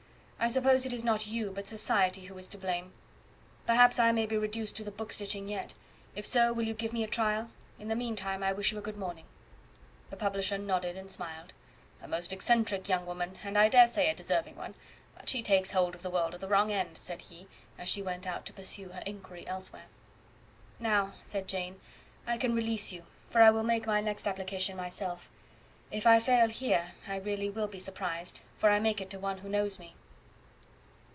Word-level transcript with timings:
I 0.43 0.47
suppose 0.47 0.87
it 0.87 0.91
is 0.93 1.03
not 1.03 1.27
you, 1.27 1.51
but 1.51 1.67
society 1.67 2.25
who 2.25 2.35
is 2.35 2.47
to 2.47 2.57
blame. 2.57 2.93
Perhaps 3.67 3.99
I 3.99 4.11
may 4.11 4.25
be 4.25 4.35
reduced 4.35 4.75
to 4.77 4.83
the 4.83 4.89
book 4.89 5.11
stitching 5.13 5.47
yet; 5.47 5.75
if 6.15 6.25
so, 6.25 6.51
will 6.51 6.63
you 6.65 6.73
give 6.73 6.93
me 6.93 7.03
a 7.03 7.07
trial? 7.07 7.51
In 7.77 7.89
the 7.89 7.95
meantime, 7.95 8.41
I 8.41 8.51
wish 8.51 8.71
you 8.71 8.81
good 8.81 8.97
morning." 8.97 9.25
The 10.09 10.15
publisher 10.15 10.55
smiled 10.55 10.61
and 10.83 10.95
nodded. 10.97 11.53
"A 12.01 12.07
most 12.07 12.33
eccentric 12.33 12.89
young 12.89 13.05
woman, 13.05 13.37
and, 13.43 13.55
I 13.55 13.69
daresay, 13.69 14.09
a 14.09 14.15
deserving 14.15 14.55
one; 14.55 14.73
but 15.15 15.29
she 15.29 15.43
takes 15.43 15.73
hold 15.73 15.93
of 15.93 16.01
the 16.01 16.09
world 16.09 16.33
at 16.33 16.41
the 16.41 16.47
wrong 16.47 16.71
end," 16.71 16.97
said 16.97 17.21
he, 17.21 17.47
as 17.77 17.87
she 17.87 18.01
went 18.01 18.25
out 18.25 18.43
to 18.47 18.53
pursue 18.53 18.89
her 18.89 19.03
inquiry 19.05 19.45
elsewhere. 19.47 19.85
"Now," 20.79 21.13
said 21.21 21.47
Jane, 21.47 21.79
"I 22.25 22.39
can 22.39 22.55
release 22.55 22.91
you, 22.91 23.03
for 23.27 23.43
I 23.43 23.51
will 23.51 23.61
make 23.63 23.85
my 23.85 24.01
next 24.01 24.27
application 24.27 24.75
myself. 24.75 25.29
If 25.91 26.07
I 26.07 26.19
fail 26.19 26.49
here 26.49 26.93
I 27.07 27.17
really 27.17 27.51
will 27.51 27.67
be 27.67 27.77
surprised, 27.77 28.41
for 28.57 28.71
I 28.71 28.79
make 28.79 28.99
it 28.99 29.11
to 29.11 29.19
one 29.19 29.37
who 29.37 29.47
knows 29.47 29.77
me." 29.77 29.93